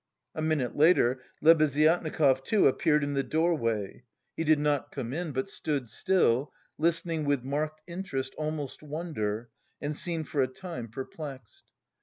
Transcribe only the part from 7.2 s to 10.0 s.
with marked interest, almost wonder, and